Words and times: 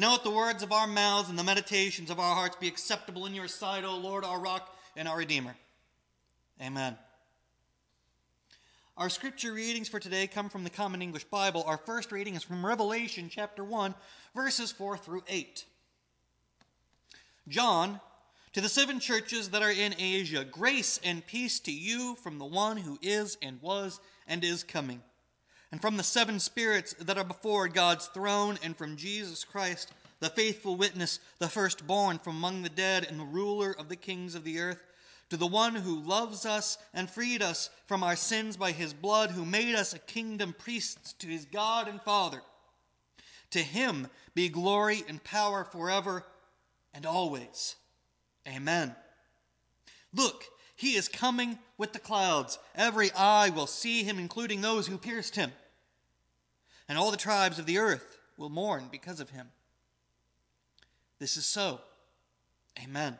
Now 0.00 0.12
let 0.12 0.22
the 0.22 0.30
words 0.30 0.62
of 0.62 0.70
our 0.70 0.86
mouths 0.86 1.28
and 1.28 1.36
the 1.36 1.42
meditations 1.42 2.08
of 2.08 2.20
our 2.20 2.32
hearts 2.36 2.54
be 2.54 2.68
acceptable 2.68 3.26
in 3.26 3.34
your 3.34 3.48
sight, 3.48 3.82
O 3.82 3.96
Lord, 3.96 4.24
our 4.24 4.38
rock 4.38 4.72
and 4.96 5.08
our 5.08 5.18
Redeemer. 5.18 5.56
Amen. 6.62 6.96
Our 8.96 9.08
scripture 9.08 9.52
readings 9.52 9.88
for 9.88 9.98
today 9.98 10.28
come 10.28 10.50
from 10.50 10.62
the 10.62 10.70
Common 10.70 11.02
English 11.02 11.24
Bible. 11.24 11.64
Our 11.66 11.78
first 11.78 12.12
reading 12.12 12.36
is 12.36 12.44
from 12.44 12.64
Revelation 12.64 13.28
chapter 13.28 13.64
1, 13.64 13.92
verses 14.36 14.70
4 14.70 14.98
through 14.98 15.24
8. 15.26 15.64
John, 17.48 18.00
to 18.52 18.60
the 18.60 18.68
seven 18.68 19.00
churches 19.00 19.48
that 19.48 19.62
are 19.62 19.72
in 19.72 19.96
Asia, 19.98 20.44
grace 20.44 21.00
and 21.02 21.26
peace 21.26 21.58
to 21.60 21.72
you 21.72 22.14
from 22.22 22.38
the 22.38 22.44
one 22.44 22.76
who 22.76 23.00
is 23.02 23.36
and 23.42 23.60
was 23.60 23.98
and 24.28 24.44
is 24.44 24.62
coming 24.62 25.02
and 25.70 25.80
from 25.80 25.96
the 25.96 26.02
seven 26.02 26.40
spirits 26.40 26.94
that 26.94 27.18
are 27.18 27.24
before 27.24 27.68
God's 27.68 28.06
throne, 28.06 28.58
and 28.62 28.76
from 28.76 28.96
Jesus 28.96 29.44
Christ, 29.44 29.92
the 30.20 30.30
faithful 30.30 30.76
witness, 30.76 31.20
the 31.38 31.48
firstborn 31.48 32.18
from 32.18 32.36
among 32.36 32.62
the 32.62 32.68
dead, 32.68 33.06
and 33.08 33.20
the 33.20 33.24
ruler 33.24 33.74
of 33.78 33.88
the 33.88 33.96
kings 33.96 34.34
of 34.34 34.44
the 34.44 34.60
earth, 34.60 34.82
to 35.30 35.36
the 35.36 35.46
one 35.46 35.74
who 35.74 36.00
loves 36.00 36.46
us 36.46 36.78
and 36.94 37.10
freed 37.10 37.42
us 37.42 37.68
from 37.86 38.02
our 38.02 38.16
sins 38.16 38.56
by 38.56 38.72
his 38.72 38.94
blood, 38.94 39.30
who 39.30 39.44
made 39.44 39.74
us 39.74 39.92
a 39.92 39.98
kingdom 39.98 40.54
priests 40.58 41.12
to 41.14 41.26
his 41.26 41.44
God 41.44 41.86
and 41.86 42.00
Father. 42.00 42.40
To 43.50 43.60
him 43.60 44.08
be 44.34 44.48
glory 44.48 45.04
and 45.08 45.22
power 45.22 45.64
forever 45.64 46.24
and 46.94 47.04
always. 47.04 47.76
Amen. 48.46 48.94
Look, 50.14 50.44
he 50.78 50.94
is 50.94 51.08
coming 51.08 51.58
with 51.76 51.92
the 51.92 51.98
clouds. 51.98 52.56
Every 52.76 53.10
eye 53.10 53.48
will 53.48 53.66
see 53.66 54.04
him, 54.04 54.16
including 54.16 54.60
those 54.60 54.86
who 54.86 54.96
pierced 54.96 55.34
him. 55.34 55.50
And 56.88 56.96
all 56.96 57.10
the 57.10 57.16
tribes 57.16 57.58
of 57.58 57.66
the 57.66 57.78
earth 57.78 58.16
will 58.36 58.48
mourn 58.48 58.84
because 58.88 59.18
of 59.18 59.30
him. 59.30 59.48
This 61.18 61.36
is 61.36 61.44
so. 61.44 61.80
Amen. 62.80 63.18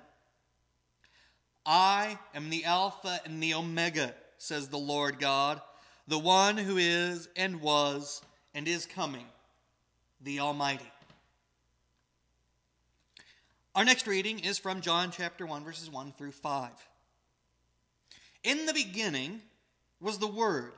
I 1.67 2.21
am 2.33 2.49
the 2.49 2.65
Alpha 2.65 3.21
and 3.25 3.43
the 3.43 3.55
Omega, 3.55 4.15
says 4.39 4.69
the 4.69 4.79
Lord 4.79 5.19
God, 5.19 5.61
the 6.07 6.17
one 6.17 6.59
who 6.59 6.77
is 6.77 7.29
and 7.35 7.61
was 7.61 8.23
and 8.55 8.69
is 8.69 8.87
coming, 8.87 9.27
the 10.21 10.39
Almighty. 10.39 10.93
Our 13.75 13.85
next 13.85 14.07
reading 14.07 14.39
is 14.39 14.59
from 14.59 14.81
John 14.81 15.11
chapter 15.11 15.45
1, 15.45 15.65
verses 15.65 15.91
1 15.91 16.13
through 16.13 16.31
5. 16.31 16.88
In 18.45 18.67
the 18.67 18.75
beginning 18.75 19.41
was 20.01 20.19
the 20.19 20.27
Word. 20.27 20.73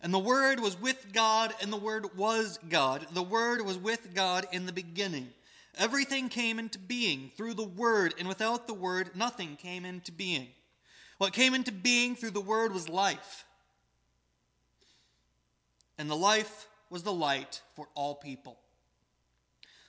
And 0.00 0.12
the 0.12 0.18
Word 0.18 0.60
was 0.60 0.80
with 0.80 1.12
God, 1.12 1.54
and 1.60 1.72
the 1.72 1.76
Word 1.76 2.16
was 2.16 2.58
God. 2.68 3.06
The 3.12 3.22
Word 3.22 3.64
was 3.64 3.78
with 3.78 4.14
God 4.14 4.46
in 4.52 4.66
the 4.66 4.72
beginning. 4.72 5.28
Everything 5.78 6.28
came 6.28 6.58
into 6.58 6.78
being 6.78 7.30
through 7.36 7.54
the 7.54 7.62
Word, 7.62 8.14
and 8.18 8.26
without 8.26 8.66
the 8.66 8.74
Word, 8.74 9.14
nothing 9.14 9.56
came 9.56 9.84
into 9.84 10.10
being. 10.10 10.48
What 11.18 11.32
came 11.32 11.54
into 11.54 11.70
being 11.70 12.16
through 12.16 12.30
the 12.30 12.40
Word 12.40 12.72
was 12.72 12.88
life. 12.88 13.44
And 15.98 16.10
the 16.10 16.16
life 16.16 16.68
was 16.90 17.04
the 17.04 17.12
light 17.12 17.62
for 17.76 17.88
all 17.94 18.16
people. 18.16 18.58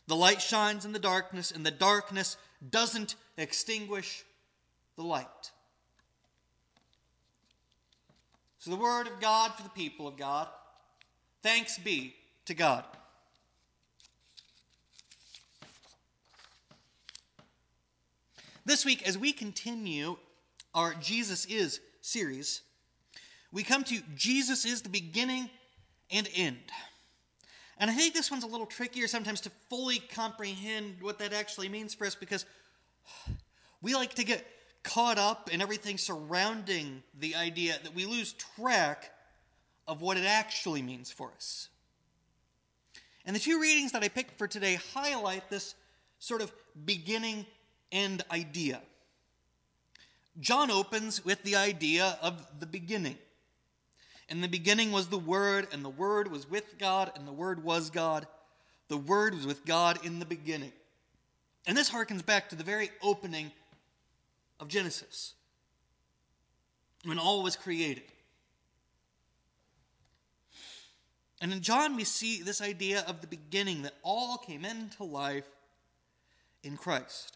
The 0.08 0.16
light 0.16 0.42
shines 0.42 0.86
in 0.86 0.92
the 0.92 1.00
darkness, 1.00 1.50
and 1.50 1.66
the 1.66 1.72
darkness 1.72 2.38
doesn't 2.70 3.16
extinguish 3.38 4.24
the 4.96 5.04
light. 5.04 5.53
So, 8.64 8.72
the 8.72 8.78
word 8.78 9.08
of 9.08 9.20
God 9.20 9.54
for 9.56 9.64
the 9.64 9.70
people 9.72 10.08
of 10.08 10.16
God. 10.16 10.48
Thanks 11.42 11.78
be 11.78 12.16
to 12.46 12.54
God. 12.54 12.86
This 18.64 18.86
week, 18.86 19.06
as 19.06 19.18
we 19.18 19.34
continue 19.34 20.16
our 20.74 20.94
Jesus 20.94 21.44
is 21.44 21.82
series, 22.00 22.62
we 23.52 23.64
come 23.64 23.84
to 23.84 24.00
Jesus 24.16 24.64
is 24.64 24.82
the 24.82 24.88
beginning 24.88 25.50
and 26.10 26.30
end. 26.34 26.72
And 27.78 27.92
I 27.92 27.94
think 27.94 28.14
this 28.14 28.32
one's 28.32 28.46
a 28.46 28.48
little 28.48 28.66
trickier 28.66 29.10
sometimes 29.10 29.42
to 29.42 29.52
fully 29.70 30.00
comprehend 30.00 31.02
what 31.02 31.20
that 31.20 31.34
actually 31.34 31.68
means 31.68 31.94
for 31.94 32.08
us 32.08 32.16
because 32.16 32.46
we 33.82 33.94
like 33.94 34.14
to 34.14 34.24
get 34.24 34.48
caught 34.84 35.18
up 35.18 35.50
in 35.52 35.62
everything 35.62 35.98
surrounding 35.98 37.04
the 37.18 37.36
idea 37.36 37.78
that 37.84 37.96
we 37.96 38.06
lose 38.06 38.34
track 38.34 39.12
of 39.88 40.02
what 40.02 40.18
it 40.18 40.26
actually 40.26 40.82
means 40.82 41.12
for 41.12 41.32
us. 41.36 41.70
And 43.26 43.36
the 43.36 43.40
two 43.40 43.60
readings 43.60 43.94
that 43.94 44.04
I 44.04 44.10
picked 44.10 44.38
for 44.38 44.48
today 44.48 44.80
highlight 44.94 45.50
this 45.50 45.76
sort 46.20 46.42
of 46.42 46.52
beginning 46.86 47.46
end 47.92 48.24
idea. 48.32 48.82
John 50.40 50.72
opens 50.72 51.24
with 51.24 51.44
the 51.44 51.56
idea 51.56 52.18
of 52.22 52.46
the 52.60 52.66
beginning. 52.66 53.18
In 54.30 54.42
the 54.42 54.48
beginning 54.48 54.92
was 54.92 55.08
the 55.08 55.18
Word, 55.18 55.68
and 55.72 55.86
the 55.86 55.90
Word 55.90 56.32
was 56.32 56.50
with 56.50 56.78
God, 56.80 57.12
and 57.16 57.28
the 57.28 57.34
Word 57.34 57.64
was 57.64 57.90
God. 57.90 58.26
The 58.88 58.98
Word 58.98 59.36
was 59.36 59.46
with 59.46 59.66
God 59.66 60.04
in 60.04 60.20
the 60.20 60.26
beginning. 60.26 60.72
And 61.68 61.78
this 61.78 61.90
harkens 61.90 62.26
back 62.26 62.50
to 62.50 62.56
the 62.56 62.64
very 62.64 62.90
opening 63.02 63.52
of 64.64 64.70
Genesis, 64.70 65.34
when 67.04 67.20
all 67.20 67.44
was 67.44 67.58
created. 67.58 68.04
And 71.42 71.52
in 71.52 71.60
John, 71.60 71.98
we 71.98 72.06
see 72.06 72.42
this 72.42 72.62
idea 72.62 73.04
of 73.06 73.20
the 73.20 73.28
beginning 73.28 73.82
that 73.82 73.96
all 74.04 74.38
came 74.38 74.64
into 74.64 75.04
life 75.04 75.50
in 76.64 76.78
Christ, 76.78 77.36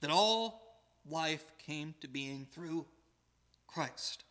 that 0.00 0.10
all 0.10 0.78
life 1.10 1.44
came 1.66 1.94
to 2.02 2.08
being 2.08 2.46
through 2.52 2.86
Christ. 3.66 4.22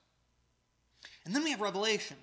And 1.25 1.35
then 1.35 1.44
we 1.44 1.51
have 1.51 1.59
Revelation. 1.59 2.16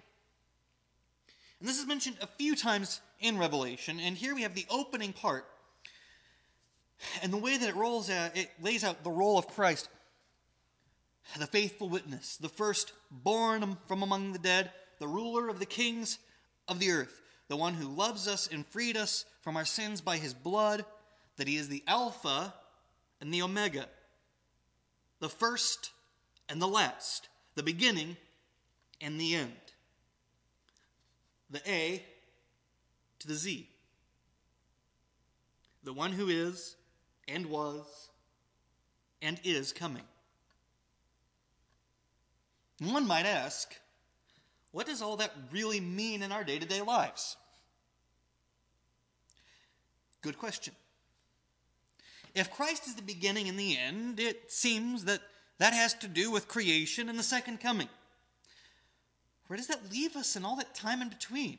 And 1.61 1.69
this 1.69 1.79
is 1.79 1.87
mentioned 1.87 2.17
a 2.23 2.27
few 2.27 2.57
times 2.57 3.03
in 3.21 3.37
Revelation, 3.37 4.01
and 4.01 4.17
here 4.17 4.35
we 4.35 4.43
have 4.43 4.55
the 4.55 4.67
opening 4.71 5.13
part 5.13 5.47
and 7.23 7.33
the 7.33 7.39
way 7.39 7.57
that 7.57 7.69
it 7.69 7.77
rolls 7.77 8.11
out, 8.11 8.37
it 8.37 8.51
lays 8.63 8.85
out 8.85 9.05
the 9.05 9.11
role 9.11 9.39
of 9.39 9.49
Christ, 9.49 9.89
the 11.39 11.47
faithful 11.47 11.89
witness, 11.89 12.37
the 12.37 12.49
first 12.49 12.93
born 13.11 13.77
from 13.87 14.03
among 14.03 14.33
the 14.33 14.39
dead, 14.39 14.71
the 14.99 15.09
ruler 15.09 15.49
of 15.49 15.59
the 15.59 15.67
kings 15.67 16.19
of 16.69 16.79
the 16.79 16.91
earth, 16.91 17.21
the 17.49 17.57
one 17.57 17.75
who 17.75 17.89
loves 17.89 18.29
us 18.29 18.49
and 18.51 18.67
freed 18.67 18.97
us 18.97 19.25
from 19.43 19.57
our 19.57 19.65
sins 19.65 20.01
by 20.01 20.17
his 20.17 20.35
blood, 20.35 20.85
that 21.37 21.49
he 21.49 21.57
is 21.57 21.69
the 21.69 21.83
Alpha 21.87 22.55
and 23.21 23.33
the 23.33 23.43
Omega, 23.43 23.87
the 25.21 25.29
first 25.29 25.91
and 26.49 26.61
the 26.61 26.69
last, 26.69 27.29
the 27.55 27.63
beginning 27.63 28.17
and 29.01 29.21
the 29.21 29.35
end. 29.35 29.53
The 31.51 31.61
A 31.71 32.03
to 33.21 33.29
the 33.29 33.35
Z. 33.35 33.69
The 35.83 35.93
one 35.93 36.13
who 36.13 36.29
is 36.29 36.77
and 37.29 37.47
was 37.47 38.09
and 39.23 39.41
is 39.45 39.73
coming. 39.73 40.03
One 42.81 43.07
might 43.07 43.27
ask, 43.27 43.75
what 44.73 44.87
does 44.87 45.01
all 45.01 45.17
that 45.17 45.33
really 45.53 45.81
mean 45.81 46.23
in 46.23 46.33
our 46.33 46.45
day 46.45 46.59
to 46.59 46.67
day 46.67 46.81
lives? 46.81 47.37
Good 50.21 50.39
question. 50.39 50.75
If 52.35 52.51
Christ 52.51 52.87
is 52.89 52.95
the 52.95 53.03
beginning 53.03 53.49
and 53.49 53.59
the 53.59 53.79
end, 53.79 54.19
it 54.19 54.51
seems 54.51 55.05
that 55.05 55.21
that 55.59 55.73
has 55.73 55.95
to 55.95 56.09
do 56.09 56.31
with 56.31 56.49
creation 56.49 57.09
and 57.09 57.19
the 57.19 57.23
second 57.23 57.61
coming. 57.61 57.89
Where 59.47 59.57
does 59.57 59.69
that 59.69 59.93
leave 59.93 60.17
us 60.17 60.35
in 60.35 60.45
all 60.45 60.57
that 60.57 60.75
time 60.75 61.01
in 61.01 61.09
between? 61.09 61.59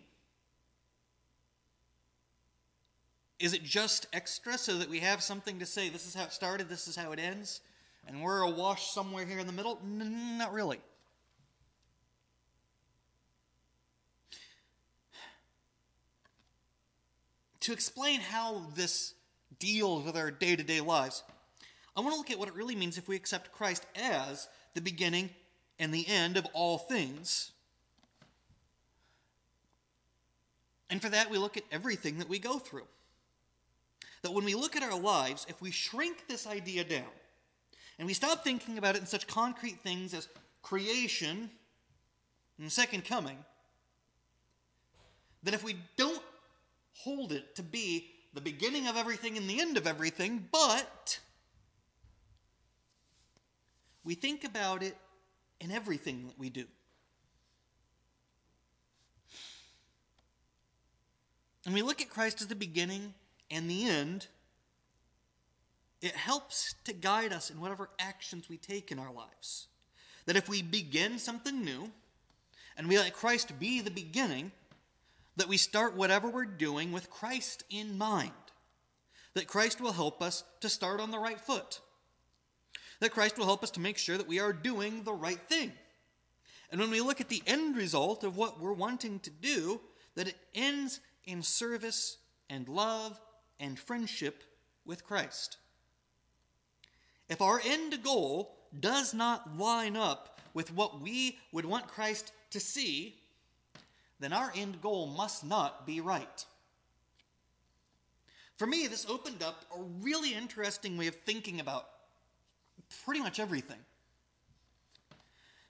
Is 3.40 3.54
it 3.54 3.64
just 3.64 4.08
extra 4.14 4.58
so 4.58 4.78
that 4.78 4.90
we 4.90 5.00
have 5.00 5.22
something 5.22 5.60
to 5.60 5.66
say, 5.66 5.90
this 5.90 6.08
is 6.08 6.16
how 6.16 6.24
it 6.24 6.32
started, 6.32 6.70
this 6.70 6.88
is 6.88 6.96
how 6.96 7.12
it 7.12 7.20
ends, 7.20 7.60
and 8.08 8.22
we're 8.22 8.42
awash 8.42 8.92
somewhere 8.92 9.26
here 9.26 9.40
in 9.40 9.48
the 9.48 9.54
middle? 9.54 9.80
N- 9.84 10.38
not 10.38 10.54
really. 10.54 10.80
To 17.62 17.74
explain 17.74 18.22
how 18.22 18.62
this 18.76 19.16
deals 19.60 20.06
with 20.06 20.16
our 20.16 20.31
day 20.31 20.56
to 20.56 20.64
day 20.64 20.80
lives, 20.80 21.24
I 21.98 22.02
want 22.02 22.14
to 22.14 22.18
look 22.18 22.31
at 22.31 22.40
what 22.40 22.48
it 22.48 22.56
really 22.56 22.76
means 22.76 22.98
if 22.98 23.08
we 23.08 23.16
accept 23.16 23.52
Christ 23.52 23.86
as 23.96 24.48
the 24.76 24.81
beginning 24.81 25.30
and 25.80 25.94
the 25.94 26.08
end 26.08 26.38
of 26.38 26.46
all 26.54 26.78
things. 26.78 27.52
And 30.90 31.02
for 31.02 31.10
that, 31.10 31.30
we 31.30 31.38
look 31.38 31.58
at 31.58 31.64
everything 31.72 32.20
that 32.20 32.30
we 32.30 32.40
go 32.40 32.60
through 32.60 32.86
that 34.25 34.31
when 34.31 34.44
we 34.44 34.56
look 34.56 34.75
at 34.75 34.81
our 34.81 35.00
lives, 35.00 35.45
if 35.48 35.62
we 35.62 35.69
shrink 35.69 36.27
this 36.27 36.48
idea 36.48 36.83
down 36.83 37.04
and 38.00 38.07
we 38.07 38.13
stop 38.16 38.44
thinking 38.44 38.80
about 38.80 38.95
it 38.95 39.01
in 39.01 39.06
such 39.06 39.27
concrete 39.27 39.81
things 39.81 40.16
as 40.16 40.27
creation 40.63 41.51
and 42.57 42.72
second 42.72 43.06
coming, 43.06 43.38
then 45.44 45.54
if 45.54 45.63
we 45.63 45.75
don't 45.95 46.24
hold 46.94 47.31
it 47.33 47.56
to 47.56 47.62
be 47.62 48.07
the 48.33 48.42
beginning 48.42 48.88
of 48.88 48.98
everything 48.98 49.38
and 49.38 49.48
the 49.48 49.62
end 49.62 49.77
of 49.77 49.86
everything, 49.86 50.48
but 50.51 51.19
we 54.04 54.16
think 54.16 54.44
about 54.44 54.81
it 54.81 54.98
in 55.62 55.69
everything 55.69 56.25
that 56.25 56.39
we 56.39 56.50
do. 56.50 56.66
And 61.63 61.75
we 61.75 61.83
look 61.83 62.01
at 62.01 62.10
Christ 62.10 62.42
as 62.42 62.48
the 62.48 62.56
beginning 62.56 63.13
and 63.50 63.69
the 63.69 63.86
end. 63.86 64.27
It 66.01 66.15
helps 66.15 66.75
to 66.86 66.94
guide 66.94 67.33
us 67.33 67.50
in 67.50 67.59
whatever 67.59 67.89
actions 68.00 68.50
we 68.50 68.57
take 68.57 68.92
in 68.92 69.00
our 69.00 69.12
lives. 69.12 69.68
That 70.25 70.36
if 70.36 70.50
we 70.50 70.62
begin 70.62 71.19
something 71.19 71.63
new 71.63 71.92
and 72.77 72.88
we 72.88 72.97
let 72.97 73.13
Christ 73.13 73.59
be 73.59 73.81
the 73.81 73.92
beginning, 73.92 74.51
that 75.38 75.47
we 75.47 75.57
start 75.57 75.95
whatever 75.95 76.30
we're 76.30 76.45
doing 76.45 76.92
with 76.92 77.09
Christ 77.09 77.63
in 77.69 77.97
mind. 77.97 78.31
That 79.33 79.47
Christ 79.47 79.81
will 79.81 79.92
help 79.92 80.21
us 80.21 80.44
to 80.62 80.69
start 80.69 81.00
on 81.00 81.12
the 81.12 81.19
right 81.19 81.39
foot. 81.39 81.81
That 83.01 83.12
Christ 83.12 83.38
will 83.38 83.45
help 83.45 83.63
us 83.63 83.71
to 83.71 83.81
make 83.81 83.97
sure 83.97 84.18
that 84.18 84.27
we 84.27 84.39
are 84.39 84.53
doing 84.53 85.03
the 85.03 85.13
right 85.13 85.39
thing. 85.39 85.74
And 86.71 86.80
when 86.80 86.92
we 86.92 87.01
look 87.01 87.21
at 87.21 87.30
the 87.30 87.44
end 87.45 87.75
result 87.75 88.24
of 88.24 88.38
what 88.38 88.59
we're 88.59 88.74
wanting 88.74 89.19
to 89.19 89.30
do, 89.30 89.81
that 90.15 90.27
it 90.27 90.38
ends 90.53 91.00
in 91.25 91.44
service 91.44 92.18
and 92.50 92.68
love 92.68 93.19
and 93.60 93.80
friendship 93.80 94.44
with 94.86 95.06
Christ. 95.06 95.57
If 97.30 97.42
our 97.42 97.62
end 97.66 98.04
goal 98.04 98.56
does 98.80 99.13
not 99.13 99.57
line 99.57 99.96
up 99.96 100.40
with 100.54 100.74
what 100.74 101.02
we 101.02 101.40
would 101.52 101.66
want 101.66 101.88
Christ 101.88 102.31
to 102.52 102.60
see, 102.60 103.16
then 104.19 104.34
our 104.34 104.52
end 104.56 104.81
goal 104.81 105.07
must 105.07 105.44
not 105.44 105.86
be 105.86 106.02
right. 106.02 106.46
For 108.57 108.66
me, 108.66 108.88
this 108.88 109.06
opened 109.10 109.44
up 109.44 109.66
a 109.75 109.81
really 110.02 110.34
interesting 110.34 110.98
way 110.98 111.07
of 111.07 111.16
thinking 111.16 111.60
about 111.60 111.88
pretty 113.04 113.19
much 113.19 113.40
everything. 113.40 113.80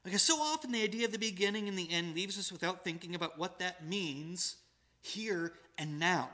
Because 0.03 0.21
so 0.21 0.35
often 0.39 0.71
the 0.71 0.83
idea 0.83 1.05
of 1.05 1.11
the 1.11 1.17
beginning 1.17 1.67
and 1.67 1.77
the 1.77 1.91
end 1.91 2.13
leaves 2.13 2.37
us 2.37 2.51
without 2.51 2.83
thinking 2.83 3.15
about 3.15 3.39
what 3.39 3.57
that 3.57 3.83
means 3.87 4.57
here 5.01 5.53
and 5.79 5.99
now. 5.99 6.29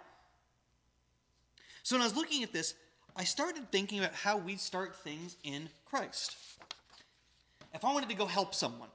So 1.84 1.96
when 1.96 2.02
I 2.02 2.06
was 2.06 2.16
looking 2.16 2.44
at 2.44 2.54
this, 2.54 2.74
I 3.16 3.24
started 3.24 3.72
thinking 3.72 4.00
about 4.00 4.14
how 4.14 4.38
we 4.38 4.56
start 4.56 4.96
things 4.96 5.36
in 5.44 5.70
Christ. 5.86 6.36
If 7.74 7.84
I 7.84 7.94
wanted 7.94 8.10
to 8.10 8.16
go 8.16 8.26
help 8.26 8.54
someone, 8.54 8.90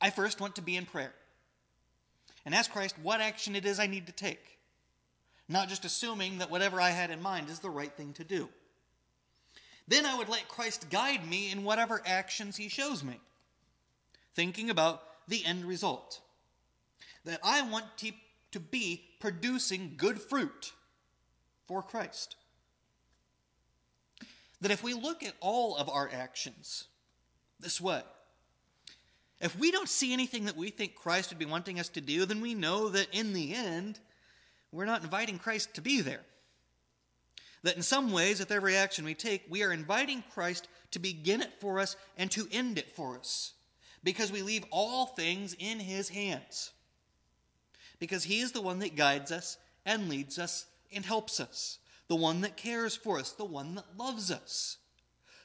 I 0.00 0.10
first 0.10 0.40
want 0.40 0.56
to 0.56 0.62
be 0.62 0.76
in 0.76 0.86
prayer 0.86 1.12
and 2.44 2.54
ask 2.54 2.70
Christ 2.70 2.96
what 3.02 3.20
action 3.20 3.56
it 3.56 3.66
is 3.66 3.80
I 3.80 3.86
need 3.86 4.06
to 4.06 4.12
take, 4.12 4.58
not 5.48 5.68
just 5.68 5.84
assuming 5.84 6.38
that 6.38 6.50
whatever 6.50 6.80
I 6.80 6.90
had 6.90 7.10
in 7.10 7.22
mind 7.22 7.48
is 7.50 7.58
the 7.60 7.70
right 7.70 7.92
thing 7.92 8.12
to 8.14 8.24
do. 8.24 8.48
Then 9.86 10.04
I 10.04 10.16
would 10.16 10.28
let 10.28 10.48
Christ 10.48 10.90
guide 10.90 11.26
me 11.26 11.50
in 11.50 11.64
whatever 11.64 12.02
actions 12.04 12.56
he 12.56 12.68
shows 12.68 13.02
me, 13.02 13.20
thinking 14.34 14.68
about 14.68 15.02
the 15.26 15.44
end 15.44 15.64
result. 15.64 16.20
That 17.24 17.40
I 17.42 17.62
want 17.62 17.86
to, 17.98 18.12
be 18.72 19.04
producing 19.20 19.94
good 19.96 20.18
fruit 20.18 20.72
for 21.68 21.82
Christ. 21.82 22.34
That 24.60 24.72
if 24.72 24.82
we 24.82 24.94
look 24.94 25.22
at 25.22 25.34
all 25.40 25.76
of 25.76 25.88
our 25.88 26.10
actions 26.12 26.84
this 27.60 27.80
way, 27.80 28.02
if 29.40 29.56
we 29.56 29.70
don't 29.70 29.88
see 29.88 30.12
anything 30.12 30.46
that 30.46 30.56
we 30.56 30.70
think 30.70 30.96
Christ 30.96 31.30
would 31.30 31.38
be 31.38 31.44
wanting 31.44 31.78
us 31.78 31.88
to 31.90 32.00
do, 32.00 32.24
then 32.24 32.40
we 32.40 32.54
know 32.54 32.88
that 32.88 33.06
in 33.12 33.34
the 33.34 33.54
end, 33.54 34.00
we're 34.72 34.84
not 34.84 35.04
inviting 35.04 35.38
Christ 35.38 35.74
to 35.74 35.80
be 35.80 36.00
there. 36.00 36.22
That 37.62 37.76
in 37.76 37.82
some 37.82 38.12
ways, 38.12 38.40
with 38.40 38.50
every 38.50 38.76
action 38.76 39.04
we 39.04 39.14
take, 39.14 39.44
we 39.48 39.62
are 39.62 39.72
inviting 39.72 40.24
Christ 40.34 40.66
to 40.92 40.98
begin 40.98 41.40
it 41.40 41.52
for 41.60 41.78
us 41.78 41.96
and 42.16 42.30
to 42.32 42.48
end 42.50 42.78
it 42.78 42.96
for 42.96 43.16
us. 43.16 43.52
Because 44.02 44.32
we 44.32 44.42
leave 44.42 44.64
all 44.70 45.06
things 45.06 45.54
in 45.58 45.78
His 45.80 46.08
hands. 46.08 46.72
Because 47.98 48.24
He 48.24 48.40
is 48.40 48.52
the 48.52 48.62
one 48.62 48.78
that 48.80 48.96
guides 48.96 49.30
us 49.30 49.56
and 49.84 50.08
leads 50.08 50.38
us 50.38 50.66
and 50.94 51.04
helps 51.04 51.40
us, 51.40 51.78
the 52.08 52.16
one 52.16 52.40
that 52.42 52.56
cares 52.56 52.96
for 52.96 53.18
us, 53.18 53.32
the 53.32 53.44
one 53.44 53.74
that 53.74 53.96
loves 53.96 54.30
us 54.30 54.78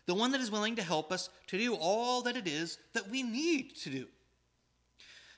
the 0.06 0.14
one 0.14 0.32
that 0.32 0.42
is 0.42 0.52
willing 0.52 0.76
to 0.76 0.84
help 0.84 1.12
us 1.12 1.30
to 1.48 1.58
do 1.58 1.76
all 1.76 2.22
that 2.24 2.36
it 2.36 2.48
is 2.48 2.78
that 2.94 3.10
we 3.10 3.24
need 3.24 3.76
to 3.78 3.90
do. 3.90 4.08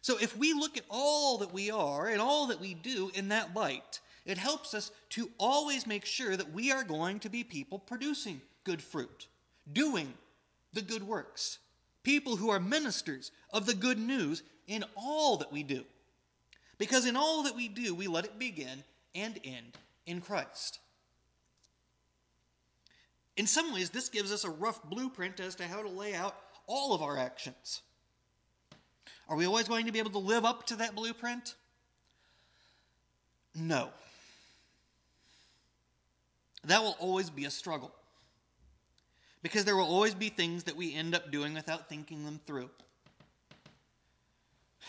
So 0.02 0.18
if 0.18 0.38
we 0.38 0.54
look 0.54 0.78
at 0.78 0.86
all 0.90 1.40
that 1.40 1.54
we 1.54 1.72
are 1.72 2.08
and 2.08 2.22
all 2.22 2.48
that 2.48 2.62
we 2.62 2.74
do 2.74 3.12
in 3.14 3.30
that 3.30 3.56
light, 3.56 4.00
it 4.26 4.38
helps 4.38 4.74
us 4.74 4.92
to 5.12 5.30
always 5.38 5.86
make 5.86 6.06
sure 6.06 6.36
that 6.36 6.52
we 6.52 6.72
are 6.72 6.84
going 6.84 7.20
to 7.20 7.30
be 7.30 7.44
people 7.44 7.80
producing 7.80 8.42
good 8.64 8.82
fruit, 8.82 9.28
doing 9.72 10.14
the 10.74 10.82
good 10.82 11.04
works, 11.04 11.60
people 12.04 12.36
who 12.36 12.50
are 12.50 12.60
ministers 12.60 13.32
of 13.52 13.66
the 13.66 13.74
good 13.74 14.00
news 14.00 14.44
in 14.68 14.84
all 14.96 15.38
that 15.38 15.52
we 15.52 15.64
do. 15.64 15.84
Because 16.78 17.06
in 17.06 17.16
all 17.16 17.44
that 17.44 17.56
we 17.56 17.68
do, 17.68 17.94
we 17.96 18.08
let 18.08 18.26
it 18.26 18.38
begin 18.38 18.84
and 19.14 19.40
end 19.44 19.78
in 20.06 20.22
Christ. 20.22 20.80
In 23.38 23.48
some 23.48 23.74
ways, 23.74 23.90
this 23.90 24.10
gives 24.10 24.32
us 24.32 24.44
a 24.44 24.50
rough 24.50 24.82
blueprint 24.84 25.40
as 25.40 25.56
to 25.56 25.68
how 25.68 25.82
to 25.82 25.90
lay 25.90 26.14
out 26.14 26.36
all 26.68 26.94
of 26.94 27.02
our 27.02 27.18
actions. 27.18 27.82
Are 29.28 29.36
we 29.36 29.46
always 29.46 29.68
going 29.68 29.88
to 29.88 29.92
be 29.92 30.00
able 30.00 30.12
to 30.12 30.20
live 30.20 30.46
up 30.46 30.68
to 30.68 30.76
that 30.78 30.96
blueprint? 30.96 31.56
No. 33.54 33.90
That 36.66 36.82
will 36.82 36.96
always 37.00 37.30
be 37.30 37.46
a 37.46 37.52
struggle. 37.52 37.92
Because 39.42 39.66
there 39.66 39.76
will 39.76 39.86
always 39.86 40.16
be 40.16 40.30
things 40.30 40.64
that 40.64 40.76
we 40.76 40.94
end 40.94 41.14
up 41.14 41.32
doing 41.32 41.54
without 41.54 41.90
thinking 41.90 42.26
them 42.26 42.40
through. 42.46 42.70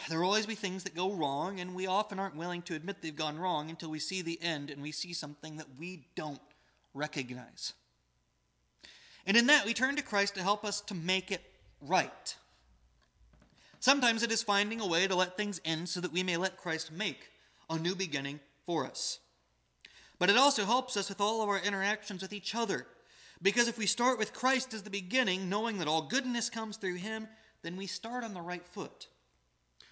There 0.09 0.21
will 0.21 0.27
always 0.27 0.47
be 0.47 0.55
things 0.55 0.85
that 0.85 0.95
go 0.95 1.13
wrong, 1.13 1.59
and 1.59 1.75
we 1.75 1.87
often 1.87 2.19
aren't 2.19 2.37
willing 2.37 2.63
to 2.63 2.75
admit 2.75 3.03
they've 3.03 3.15
gone 3.15 3.39
wrong 3.39 3.71
until 3.71 3.91
we 3.91 3.99
see 3.99 4.23
the 4.23 4.41
end 4.43 4.71
and 4.71 4.83
we 4.83 4.93
see 4.93 5.13
something 5.13 5.57
that 5.57 5.67
we 5.79 6.07
don't 6.15 6.41
recognize. 6.95 7.73
And 9.27 9.37
in 9.37 9.47
that, 9.49 9.67
we 9.67 9.75
turn 9.75 9.97
to 9.97 10.03
Christ 10.03 10.35
to 10.37 10.43
help 10.43 10.65
us 10.65 10.81
to 10.83 10.95
make 10.95 11.33
it 11.33 11.43
right. 11.81 12.37
Sometimes 13.81 14.23
it 14.23 14.33
is 14.33 14.43
finding 14.43 14.81
a 14.81 14.87
way 14.87 15.07
to 15.07 15.17
let 15.17 15.37
things 15.37 15.61
end 15.65 15.89
so 15.89 16.01
that 16.01 16.13
we 16.13 16.23
may 16.23 16.37
let 16.37 16.57
Christ 16.57 16.93
make 16.93 17.31
a 17.69 17.79
new 17.79 17.95
beginning 17.95 18.41
for 18.65 18.87
us. 18.87 19.19
But 20.19 20.31
it 20.31 20.37
also 20.37 20.65
helps 20.65 20.97
us 20.97 21.09
with 21.09 21.21
all 21.21 21.43
of 21.43 21.49
our 21.49 21.59
interactions 21.59 22.23
with 22.23 22.33
each 22.33 22.55
other. 22.55 22.87
Because 23.43 23.69
if 23.69 23.77
we 23.77 23.87
start 23.87 24.19
with 24.19 24.33
Christ 24.33 24.73
as 24.73 24.83
the 24.83 24.91
beginning, 24.91 25.49
knowing 25.49 25.79
that 25.79 25.89
all 25.89 26.03
goodness 26.03 26.49
comes 26.49 26.77
through 26.77 26.95
him, 26.95 27.29
then 27.63 27.77
we 27.77 27.87
start 27.87 28.25
on 28.25 28.33
the 28.33 28.41
right 28.41 28.67
foot. 28.67 29.09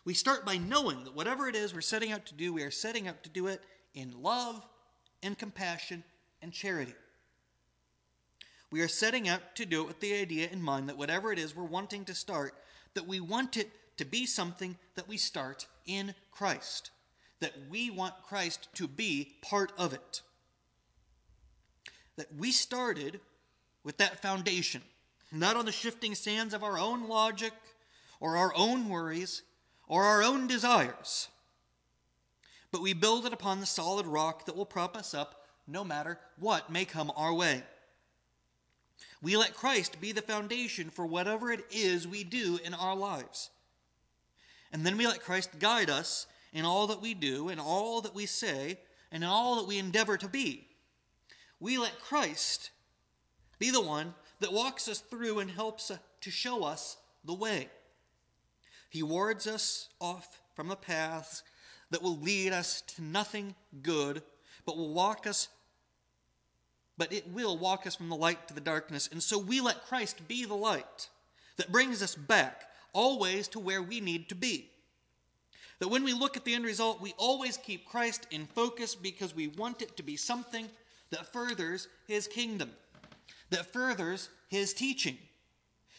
We 0.05 0.15
start 0.15 0.45
by 0.45 0.59
knowing 0.59 1.05
that 1.05 1.15
whatever 1.15 1.49
it 1.49 1.57
is 1.57 1.73
we're 1.73 1.81
setting 1.81 2.13
out 2.13 2.27
to 2.27 2.35
do, 2.35 2.53
we 2.53 2.63
are 2.63 2.71
setting 2.71 3.09
out 3.09 3.23
to 3.23 3.31
do 3.31 3.47
it 3.47 3.63
in 3.95 4.23
love 4.23 4.65
and 5.23 5.39
compassion 5.39 6.05
and 6.43 6.53
charity. 6.53 6.95
We 8.71 8.83
are 8.83 8.89
setting 8.89 9.29
out 9.29 9.55
to 9.57 9.65
do 9.65 9.83
it 9.83 9.87
with 9.87 10.01
the 10.01 10.15
idea 10.15 10.49
in 10.51 10.61
mind 10.61 10.89
that 10.89 10.99
whatever 10.99 11.33
it 11.33 11.39
is 11.39 11.57
we're 11.57 11.65
wanting 11.65 12.05
to 12.05 12.15
start, 12.15 12.55
that 12.93 13.07
we 13.07 13.19
want 13.21 13.57
it 13.57 13.71
to 13.97 14.05
be 14.05 14.27
something 14.27 14.77
that 14.95 15.09
we 15.09 15.17
start 15.17 15.67
in 15.87 16.15
Christ, 16.31 16.91
that 17.41 17.55
we 17.71 17.89
want 17.89 18.15
Christ 18.27 18.69
to 18.75 18.87
be 18.87 19.37
part 19.41 19.73
of 19.79 19.95
it. 19.95 20.21
That 22.17 22.35
we 22.37 22.53
started 22.53 23.21
with 23.85 23.97
that 23.99 24.21
foundation, 24.21 24.83
not 25.33 25.57
on 25.57 25.65
the 25.65 25.73
shifting 25.73 26.15
sands 26.15 26.53
of 26.53 26.63
our 26.63 26.79
own 26.79 27.09
logic 27.09 27.53
or 28.21 28.37
our 28.37 28.53
own 28.55 28.89
worries 28.89 29.43
or 29.95 30.03
our 30.03 30.25
own 30.25 30.49
desires, 30.49 31.29
but 32.73 32.83
we 32.83 32.93
build 32.93 33.27
it 33.27 33.33
upon 33.33 33.61
the 33.61 33.67
solid 33.67 34.05
rock 34.07 34.45
that 34.45 34.57
will 34.57 34.67
prop 34.67 34.97
us 34.97 35.15
up 35.15 35.47
no 35.69 35.85
matter 35.85 36.19
what 36.37 36.69
may 36.69 36.85
come 36.85 37.13
our 37.15 37.33
way. 37.33 37.63
We 39.23 39.37
let 39.37 39.55
Christ 39.55 40.01
be 40.01 40.11
the 40.11 40.21
foundation 40.21 40.91
for 40.91 41.07
whatever 41.07 41.53
it 41.53 41.65
is 41.71 42.09
we 42.09 42.25
do 42.25 42.59
in 42.65 42.75
our 42.75 42.97
lives. 42.97 43.51
And 44.73 44.85
then 44.85 44.97
we 44.97 45.07
let 45.07 45.23
Christ 45.23 45.61
guide 45.61 45.91
us 45.91 46.27
in 46.53 46.65
all 46.65 46.89
that 46.89 47.01
we 47.01 47.15
do, 47.15 47.49
in 47.49 47.61
all 47.61 48.01
that 48.01 48.17
we 48.17 48.27
say, 48.27 48.81
and 49.13 49.23
in 49.23 49.31
all 49.31 49.55
that 49.55 49.69
we 49.69 49.79
endeavor 49.79 50.17
to 50.17 50.27
be. 50.27 50.67
We 51.61 51.79
let 51.79 52.01
Christ 52.01 52.73
be 53.61 53.71
the 53.71 53.81
one 53.81 54.15
that 54.41 54.53
walks 54.53 54.89
us 54.89 54.99
through 54.99 55.39
and 55.39 55.53
helps 55.53 55.93
to 56.23 56.31
show 56.33 56.65
us 56.65 56.97
the 57.25 57.35
way. 57.35 57.69
He 58.95 59.03
wards 59.03 59.49
us 59.49 59.89
off 60.01 60.41
from 60.55 60.69
the 60.69 60.77
paths 60.77 61.43
that 61.91 62.01
will 62.01 62.17
lead 62.17 62.53
us 62.53 62.81
to 62.83 63.03
nothing 63.03 63.57
good, 63.83 64.23
but 64.65 64.77
will 64.77 64.95
walk 64.95 65.27
us 65.27 65.49
but 66.97 67.13
it 67.13 67.27
will 67.27 67.59
walk 67.59 67.89
us 67.89 67.97
from 67.97 68.09
the 68.09 68.15
light 68.15 68.47
to 68.47 68.55
the 68.55 68.61
darkness. 68.61 69.09
And 69.11 69.21
so 69.21 69.37
we 69.37 69.61
let 69.61 69.85
Christ 69.85 70.29
be 70.29 70.45
the 70.45 70.55
light 70.55 71.09
that 71.57 71.73
brings 71.73 72.05
us 72.05 72.15
back 72.15 72.69
always 72.93 73.49
to 73.49 73.59
where 73.59 73.83
we 73.83 73.99
need 73.99 74.29
to 74.29 74.37
be. 74.37 74.71
That 75.81 75.89
when 75.89 76.05
we 76.05 76.13
look 76.13 76.37
at 76.37 76.45
the 76.45 76.55
end 76.55 76.65
result, 76.65 77.01
we 77.01 77.13
always 77.19 77.57
keep 77.57 77.89
Christ 77.89 78.29
in 78.31 78.47
focus 78.47 78.95
because 78.95 79.35
we 79.35 79.49
want 79.49 79.83
it 79.83 79.97
to 79.97 80.05
be 80.05 80.17
something 80.17 80.69
that 81.11 81.33
furthers 81.33 81.89
his 82.07 82.29
kingdom, 82.29 82.71
that 83.51 83.73
furthers 83.73 84.29
his 84.47 84.73
teaching, 84.73 85.19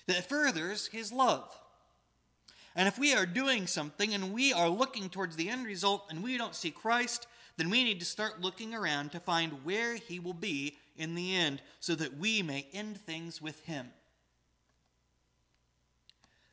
that 0.07 0.29
furthers 0.29 0.87
his 0.87 1.11
love. 1.11 1.53
And 2.75 2.88
if 2.88 3.00
we 3.00 3.13
are 3.13 3.25
doing 3.25 3.67
something 3.67 4.13
and 4.13 4.34
we 4.34 4.51
are 4.51 4.70
looking 4.70 5.10
towards 5.10 5.36
the 5.36 5.50
end 5.50 5.65
result 5.65 6.08
and 6.10 6.22
we 6.22 6.38
don't 6.38 6.55
see 6.55 6.72
Christ, 6.72 7.27
then 7.58 7.70
we 7.70 7.84
need 7.84 8.00
to 8.00 8.05
start 8.05 8.41
looking 8.41 8.74
around 8.74 9.12
to 9.12 9.20
find 9.20 9.63
where 9.63 9.96
he 9.96 10.20
will 10.20 10.34
be 10.34 10.77
in 10.98 11.15
the 11.15 11.36
end 11.36 11.62
so 11.79 11.96
that 11.96 12.17
we 12.17 12.41
may 12.41 12.67
end 12.74 12.98
things 12.98 13.41
with 13.41 13.63
him. 13.65 13.88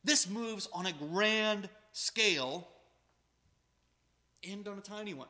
This 0.03 0.29
moves 0.29 0.69
on 0.73 0.85
a 0.85 0.93
grand 0.93 1.69
scale 1.91 2.67
and 4.49 4.67
on 4.67 4.77
a 4.77 4.81
tiny 4.81 5.13
one. 5.13 5.27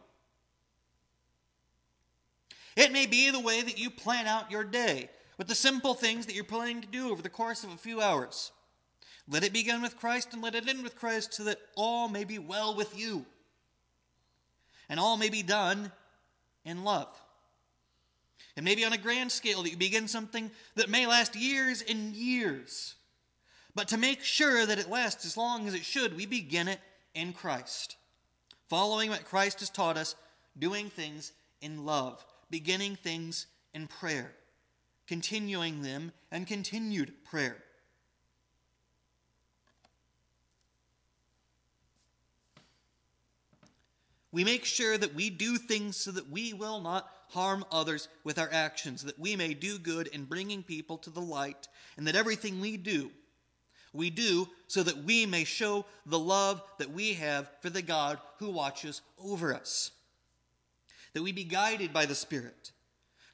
It 2.76 2.92
may 2.92 3.06
be 3.06 3.30
the 3.30 3.40
way 3.40 3.62
that 3.62 3.78
you 3.78 3.90
plan 3.90 4.26
out 4.26 4.52
your 4.52 4.64
day 4.64 5.10
with 5.38 5.48
the 5.48 5.56
simple 5.56 5.94
things 5.94 6.26
that 6.26 6.34
you're 6.34 6.44
planning 6.44 6.82
to 6.82 6.88
do 6.88 7.12
over 7.12 7.22
the 7.22 7.30
course 7.30 7.64
of 7.64 7.72
a 7.72 7.78
few 7.78 8.02
hours. 8.02 8.52
Let 9.28 9.44
it 9.44 9.54
begin 9.54 9.82
with 9.82 9.98
Christ 9.98 10.34
and 10.34 10.42
let 10.42 10.56
it 10.56 10.68
end 10.68 10.84
with 10.84 10.98
Christ 10.98 11.34
so 11.34 11.44
that 11.46 11.60
all 11.76 12.10
may 12.10 12.24
be 12.24 12.40
well 12.40 12.76
with 12.76 12.98
you 12.98 13.26
and 14.90 15.00
all 15.00 15.18
may 15.18 15.30
be 15.30 15.44
done 15.44 15.92
in 16.66 16.84
love. 16.84 17.08
And 18.56 18.64
maybe 18.64 18.86
on 18.86 18.94
a 18.94 18.98
grand 18.98 19.32
scale 19.32 19.64
that 19.64 19.72
you 19.72 19.78
begin 19.78 20.08
something 20.08 20.52
that 20.76 20.90
may 20.90 21.08
last 21.08 21.36
years 21.36 21.82
and 21.82 22.14
years. 22.14 22.96
But 23.74 23.88
to 23.88 23.98
make 23.98 24.24
sure 24.24 24.66
that 24.66 24.78
it 24.78 24.90
lasts 24.90 25.26
as 25.26 25.38
long 25.38 25.68
as 25.68 25.74
it 25.74 25.86
should, 25.86 26.16
we 26.16 26.26
begin 26.26 26.68
it 26.68 26.80
in 27.16 27.34
Christ. 27.34 27.96
Following 28.70 29.10
what 29.10 29.26
Christ 29.26 29.62
has 29.62 29.70
taught 29.70 29.98
us, 29.98 30.16
doing 30.58 30.90
things 30.90 31.32
in 31.62 31.86
love, 31.86 32.24
beginning 32.52 32.96
things 32.96 33.48
in 33.74 33.88
prayer, 33.88 34.34
continuing 35.08 35.82
them 35.82 36.12
and 36.32 36.46
continued 36.46 37.14
prayer. 37.24 37.64
We 44.34 44.44
make 44.44 44.66
sure 44.66 44.98
that 44.98 45.14
we 45.14 45.30
do 45.30 45.58
things 45.58 45.96
so 45.96 46.12
that 46.12 46.30
we 46.30 46.54
will 46.54 46.82
not 46.82 47.08
harm 47.30 47.64
others 47.72 48.10
with 48.24 48.40
our 48.40 48.50
actions, 48.52 49.04
that 49.04 49.20
we 49.20 49.36
may 49.36 49.54
do 49.54 49.78
good 49.78 50.08
in 50.08 50.26
bringing 50.26 50.64
people 50.64 50.98
to 50.98 51.12
the 51.12 51.22
light, 51.22 51.68
and 51.98 52.08
that 52.08 52.16
everything 52.16 52.60
we 52.60 52.76
do, 52.76 53.12
we 53.94 54.10
do 54.10 54.50
so 54.66 54.82
that 54.82 55.04
we 55.04 55.28
may 55.28 55.44
show 55.44 55.86
the 56.08 56.18
love 56.18 56.64
that 56.80 56.92
we 56.92 57.14
have 57.14 57.48
for 57.62 57.70
the 57.70 57.84
God 57.84 58.18
who 58.40 58.50
watches 58.50 59.04
over 59.24 59.54
us. 59.54 59.92
That 61.14 61.22
we 61.22 61.32
be 61.32 61.44
guided 61.44 61.94
by 61.94 62.08
the 62.08 62.16
Spirit, 62.16 62.72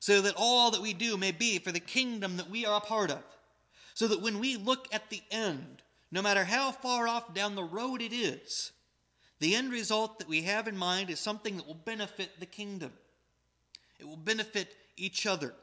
so 0.02 0.20
that 0.20 0.36
all 0.36 0.72
that 0.72 0.82
we 0.82 0.94
do 0.94 1.16
may 1.16 1.32
be 1.32 1.60
for 1.60 1.72
the 1.72 1.80
kingdom 1.80 2.36
that 2.36 2.50
we 2.50 2.66
are 2.66 2.78
a 2.78 2.86
part 2.86 3.10
of. 3.10 3.24
So 3.94 4.06
that 4.10 4.22
when 4.22 4.40
we 4.40 4.58
look 4.58 4.94
at 4.94 5.10
the 5.10 5.22
end, 5.32 5.82
no 6.12 6.22
matter 6.22 6.44
how 6.44 6.72
far 6.74 7.08
off 7.08 7.34
down 7.34 7.56
the 7.56 7.64
road 7.64 8.02
it 8.02 8.12
is, 8.12 8.74
the 9.40 9.56
end 9.56 9.72
result 9.72 10.20
that 10.20 10.28
we 10.28 10.42
have 10.44 10.68
in 10.68 10.78
mind 10.78 11.10
is 11.10 11.20
something 11.20 11.58
that 11.58 11.68
will 11.68 11.74
benefit 11.74 12.40
the 12.40 12.46
kingdom. 12.46 12.92
It 14.00 14.08
will 14.08 14.18
benefit 14.18 14.76
each 14.98 15.26
other. 15.26 15.54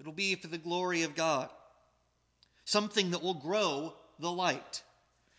It 0.00 0.06
will 0.06 0.12
be 0.12 0.34
for 0.34 0.48
the 0.48 0.58
glory 0.58 1.02
of 1.02 1.14
God. 1.14 1.50
Something 2.64 3.10
that 3.10 3.22
will 3.22 3.34
grow 3.34 3.94
the 4.18 4.30
light. 4.30 4.82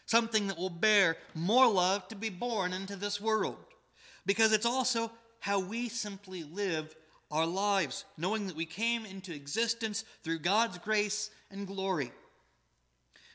Something 0.06 0.48
that 0.48 0.58
will 0.58 0.70
bear 0.70 1.18
more 1.34 1.68
love 1.68 2.08
to 2.10 2.16
be 2.16 2.30
born 2.30 2.74
into 2.74 2.96
this 2.96 3.20
world. 3.20 3.58
Because 4.26 4.54
it's 4.54 4.66
also 4.66 5.12
how 5.40 5.60
we 5.60 5.90
simply 5.90 6.44
live 6.44 6.96
our 7.32 7.48
lives, 7.48 8.06
knowing 8.18 8.46
that 8.48 8.56
we 8.56 8.66
came 8.66 9.06
into 9.06 9.34
existence 9.34 10.06
through 10.24 10.40
God's 10.40 10.78
grace 10.78 11.32
and 11.50 11.66
glory. 11.66 12.12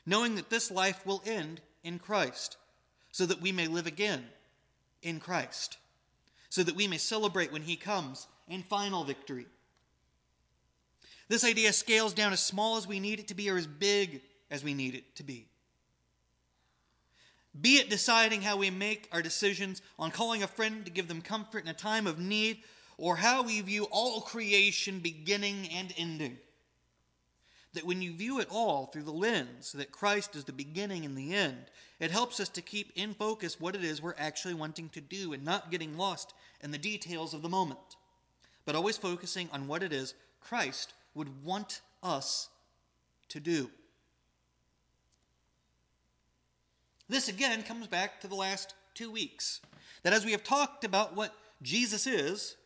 Knowing 0.07 0.37
that 0.37 0.49
this 0.49 0.71
life 0.71 1.05
will 1.05 1.23
end 1.27 1.61
in 1.83 1.99
Christ 1.99 2.57
so 3.11 3.27
that 3.27 3.41
we 3.41 3.53
may 3.53 3.67
live 3.67 3.87
again 3.87 4.25
in 5.03 5.21
Christ, 5.21 5.79
so 6.49 6.63
that 6.63 6.77
we 6.77 6.89
may 6.89 6.99
celebrate 6.99 7.53
when 7.53 7.63
He 7.63 7.77
comes 7.77 8.27
in 8.49 8.63
final 8.63 9.05
victory. 9.05 9.47
This 11.29 11.45
idea 11.45 11.73
scales 11.73 12.15
down 12.15 12.33
as 12.33 12.41
small 12.41 12.77
as 12.77 12.87
we 12.87 13.01
need 13.01 13.21
it 13.21 13.29
to 13.29 13.35
be 13.35 13.51
or 13.51 13.59
as 13.59 13.67
big 13.67 14.23
as 14.51 14.65
we 14.65 14.75
need 14.75 14.95
it 14.95 15.15
to 15.17 15.23
be. 15.23 15.47
Be 17.61 17.77
it 17.77 17.91
deciding 17.91 18.43
how 18.43 18.57
we 18.57 18.71
make 18.71 19.09
our 19.13 19.21
decisions 19.21 19.83
on 19.99 20.11
calling 20.11 20.43
a 20.43 20.47
friend 20.47 20.85
to 20.85 20.91
give 20.91 21.09
them 21.09 21.21
comfort 21.21 21.65
in 21.65 21.69
a 21.69 21.75
time 21.75 22.07
of 22.07 22.19
need, 22.19 22.63
or 22.97 23.17
how 23.17 23.43
we 23.43 23.61
view 23.61 23.87
all 23.91 24.21
creation 24.21 25.01
beginning 25.01 25.69
and 25.73 25.93
ending 25.97 26.39
that 27.75 27.85
when 27.85 28.03
you 28.03 28.13
view 28.13 28.41
it 28.41 28.49
all 28.51 28.87
through 28.87 29.03
the 29.03 29.13
lens 29.13 29.73
that 29.73 29.93
Christ 29.93 30.35
is 30.35 30.45
the 30.45 30.53
beginning 30.53 31.05
and 31.05 31.17
the 31.17 31.35
end, 31.35 31.67
it 32.01 32.11
helps 32.11 32.41
us 32.41 32.49
to 32.51 32.63
keep 32.63 32.93
in 32.95 33.15
focus 33.15 33.61
what 33.61 33.75
it 33.75 33.85
is 33.85 34.01
we're 34.01 34.15
actually 34.19 34.55
wanting 34.55 34.89
to 34.91 35.01
do 35.01 35.33
and 35.33 35.45
not 35.45 35.71
getting 35.71 35.97
lost 35.97 36.33
in 36.63 36.71
the 36.71 36.79
details 36.79 37.35
of 37.35 37.43
the 37.43 37.49
moment, 37.49 37.97
but 38.65 38.75
always 38.75 38.97
focusing 38.97 39.49
on 39.53 39.69
what 39.69 39.83
it 39.83 39.93
is 39.93 40.15
Christ 40.41 40.95
would 41.15 41.45
want 41.45 41.81
us 42.03 42.49
to 43.29 43.41
do. 43.41 43.71
This 47.09 47.29
again 47.29 47.63
comes 47.63 47.87
back 47.87 48.21
to 48.21 48.29
the 48.29 48.35
last 48.35 48.75
two 48.95 49.11
weeks. 49.11 49.61
That 50.03 50.13
as 50.13 50.25
we 50.25 50.33
have 50.33 50.45
talked 50.45 50.85
about 50.85 51.17
what 51.17 51.35
Jesus 51.63 52.07
is, 52.07 52.57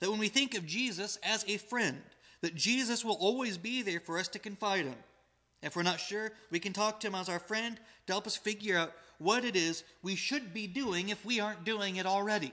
that 0.00 0.10
when 0.10 0.18
we 0.18 0.28
think 0.28 0.56
of 0.56 0.66
Jesus 0.66 1.18
as 1.22 1.44
a 1.48 1.56
friend, 1.56 2.02
that 2.46 2.54
Jesus 2.54 3.04
will 3.04 3.16
always 3.16 3.58
be 3.58 3.82
there 3.82 3.98
for 3.98 4.20
us 4.20 4.28
to 4.28 4.38
confide 4.38 4.86
in. 4.86 4.94
If 5.64 5.74
we're 5.74 5.82
not 5.82 5.98
sure, 5.98 6.30
we 6.52 6.60
can 6.60 6.72
talk 6.72 7.00
to 7.00 7.08
him 7.08 7.16
as 7.16 7.28
our 7.28 7.40
friend 7.40 7.76
to 8.06 8.12
help 8.12 8.24
us 8.24 8.36
figure 8.36 8.78
out 8.78 8.92
what 9.18 9.44
it 9.44 9.56
is 9.56 9.82
we 10.00 10.14
should 10.14 10.54
be 10.54 10.68
doing 10.68 11.08
if 11.08 11.24
we 11.24 11.40
aren't 11.40 11.64
doing 11.64 11.96
it 11.96 12.06
already. 12.06 12.52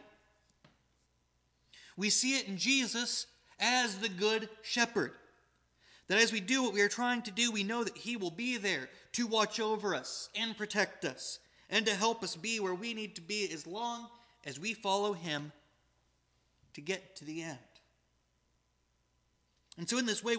We 1.95 2.09
see 2.09 2.39
it 2.39 2.47
in 2.47 2.57
Jesus 2.57 3.27
as 3.59 3.99
the 3.99 4.09
good 4.09 4.49
shepherd. 4.63 5.11
That 6.07 6.17
as 6.17 6.31
we 6.31 6.39
do 6.39 6.63
what 6.63 6.73
we 6.73 6.81
are 6.81 6.89
trying 6.89 7.21
to 7.21 7.31
do, 7.31 7.51
we 7.51 7.63
know 7.63 7.83
that 7.83 7.95
he 7.95 8.17
will 8.17 8.31
be 8.31 8.57
there 8.57 8.89
to 9.11 9.27
watch 9.27 9.59
over 9.59 9.93
us 9.93 10.27
and 10.35 10.57
protect 10.57 11.05
us 11.05 11.37
and 11.69 11.85
to 11.85 11.93
help 11.93 12.23
us 12.23 12.35
be 12.35 12.59
where 12.59 12.73
we 12.73 12.95
need 12.95 13.13
to 13.17 13.21
be 13.21 13.47
as 13.53 13.67
long 13.67 14.07
as 14.43 14.59
we 14.59 14.73
follow 14.73 15.13
him 15.13 15.51
to 16.73 16.81
get 16.81 17.15
to 17.17 17.25
the 17.25 17.43
end. 17.43 17.59
And 19.77 19.89
so, 19.89 19.97
in 19.97 20.05
this 20.05 20.23
way, 20.23 20.31